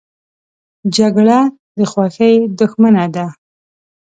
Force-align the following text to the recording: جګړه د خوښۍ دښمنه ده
جګړه 0.95 1.39
د 1.77 1.79
خوښۍ 1.91 2.35
دښمنه 2.59 3.05
ده 3.15 3.25